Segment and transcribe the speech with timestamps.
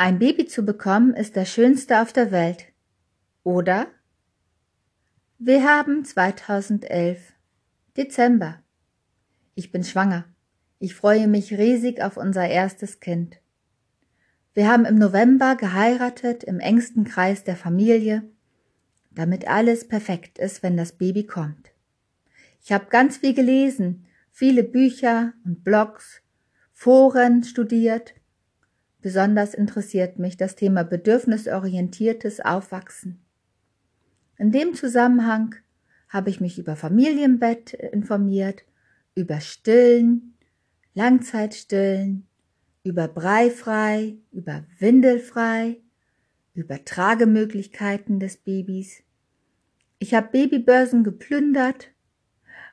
[0.00, 2.66] Ein Baby zu bekommen ist das Schönste auf der Welt.
[3.42, 3.88] Oder?
[5.40, 7.32] Wir haben 2011.
[7.96, 8.62] Dezember.
[9.56, 10.24] Ich bin schwanger.
[10.78, 13.40] Ich freue mich riesig auf unser erstes Kind.
[14.54, 18.22] Wir haben im November geheiratet im engsten Kreis der Familie,
[19.10, 21.72] damit alles perfekt ist, wenn das Baby kommt.
[22.62, 26.22] Ich habe ganz viel gelesen, viele Bücher und Blogs,
[26.72, 28.14] Foren studiert
[29.00, 33.20] Besonders interessiert mich das Thema bedürfnisorientiertes Aufwachsen.
[34.38, 35.54] In dem Zusammenhang
[36.08, 38.64] habe ich mich über Familienbett informiert,
[39.14, 40.34] über Stillen,
[40.94, 42.26] Langzeitstillen,
[42.82, 45.78] über Breifrei, über Windelfrei,
[46.54, 49.02] über Tragemöglichkeiten des Babys.
[50.00, 51.90] Ich habe Babybörsen geplündert,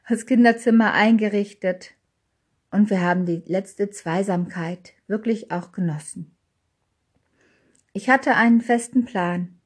[0.07, 1.91] das Kinderzimmer eingerichtet
[2.75, 6.35] und wir haben die letzte Zweisamkeit wirklich auch genossen.
[7.93, 9.61] Ich hatte einen festen Plan.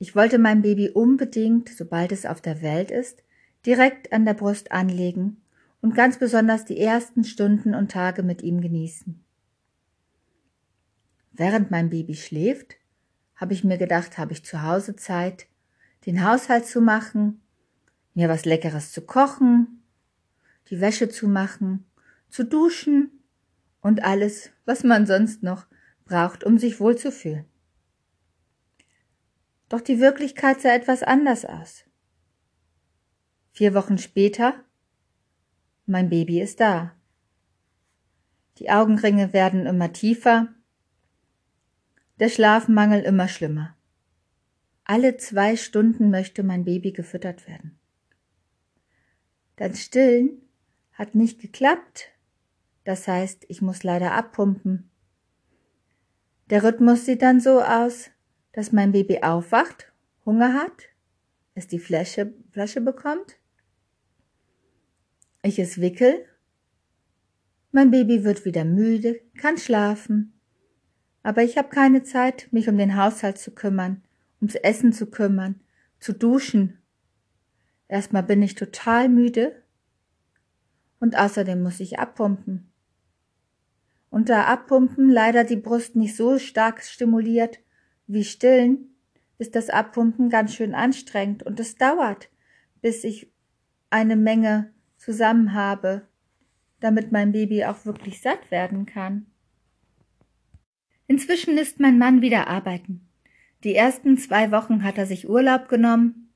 [0.00, 3.22] Ich wollte mein Baby unbedingt, sobald es auf der Welt ist,
[3.64, 5.42] direkt an der Brust anlegen
[5.80, 9.24] und ganz besonders die ersten Stunden und Tage mit ihm genießen.
[11.30, 12.74] Während mein Baby schläft,
[13.36, 15.46] habe ich mir gedacht, habe ich zu Hause Zeit,
[16.04, 17.40] den Haushalt zu machen,
[18.12, 19.84] mir was Leckeres zu kochen,
[20.68, 21.86] die Wäsche zu machen
[22.34, 23.12] zu duschen
[23.80, 25.68] und alles, was man sonst noch
[26.04, 27.44] braucht, um sich wohlzufühlen.
[29.68, 31.84] Doch die Wirklichkeit sah etwas anders aus.
[33.52, 34.64] Vier Wochen später,
[35.86, 36.96] mein Baby ist da.
[38.58, 40.52] Die Augenringe werden immer tiefer,
[42.18, 43.76] der Schlafmangel immer schlimmer.
[44.82, 47.78] Alle zwei Stunden möchte mein Baby gefüttert werden.
[49.54, 50.42] Das Stillen
[50.94, 52.10] hat nicht geklappt,
[52.84, 54.90] das heißt, ich muss leider abpumpen.
[56.50, 58.10] Der Rhythmus sieht dann so aus,
[58.52, 59.92] dass mein Baby aufwacht,
[60.26, 60.84] Hunger hat,
[61.54, 63.36] es die Flasche, Flasche bekommt,
[65.42, 66.24] ich es wickel,
[67.72, 70.38] mein Baby wird wieder müde, kann schlafen,
[71.22, 74.02] aber ich habe keine Zeit, mich um den Haushalt zu kümmern,
[74.40, 75.60] ums Essen zu kümmern,
[75.98, 76.78] zu duschen.
[77.88, 79.62] Erstmal bin ich total müde
[81.00, 82.70] und außerdem muss ich abpumpen.
[84.22, 87.60] Da Abpumpen leider die Brust nicht so stark stimuliert
[88.06, 88.96] wie Stillen,
[89.38, 92.30] ist das Abpumpen ganz schön anstrengend und es dauert,
[92.80, 93.30] bis ich
[93.90, 96.08] eine Menge zusammen habe,
[96.80, 99.26] damit mein Baby auch wirklich satt werden kann.
[101.06, 103.08] Inzwischen ist mein Mann wieder arbeiten.
[103.62, 106.30] Die ersten zwei Wochen hat er sich Urlaub genommen.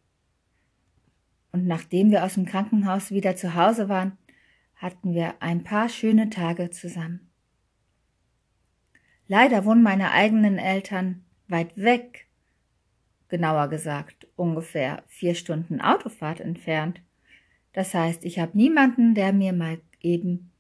[1.53, 4.19] Und nachdem wir aus dem Krankenhaus wieder zu Hause waren,
[4.77, 7.28] hatten wir ein paar schöne Tage zusammen.
[9.28, 12.27] Leider wohnen meine eigenen Eltern weit weg,
[13.28, 17.03] genauer gesagt ungefähr vier Stunden Autofahrt entfernt.
[17.75, 20.50] Das heißt, ich habe niemanden, der mir mal eben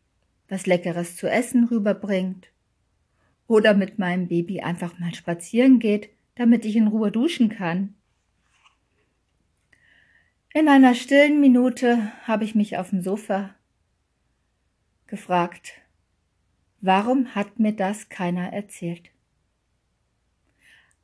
[0.48, 2.48] was Leckeres zu essen rüberbringt
[3.46, 7.94] oder mit meinem Baby einfach mal spazieren geht, damit ich in Ruhe duschen kann.
[10.52, 13.54] In einer stillen Minute habe ich mich auf dem Sofa
[15.06, 15.72] gefragt,
[16.80, 19.10] Warum hat mir das keiner erzählt?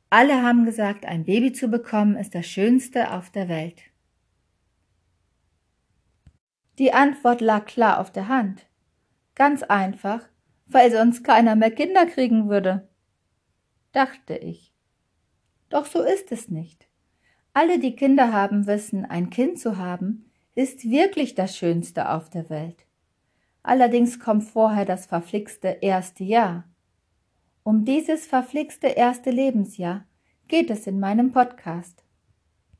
[0.09, 3.81] Alle haben gesagt, ein Baby zu bekommen ist das Schönste auf der Welt.
[6.77, 8.67] Die Antwort lag klar auf der Hand.
[9.33, 10.27] Ganz einfach,
[10.67, 12.87] weil sonst keiner mehr Kinder kriegen würde.
[13.91, 14.73] Dachte ich.
[15.69, 16.87] Doch so ist es nicht.
[17.53, 22.49] Alle, die Kinder haben, wissen, ein Kind zu haben, ist wirklich das Schönste auf der
[22.49, 22.84] Welt.
[23.67, 26.65] Allerdings kommt vorher das verflixte erste Jahr.
[27.63, 30.05] Um dieses verflixte erste Lebensjahr
[30.47, 32.04] geht es in meinem Podcast.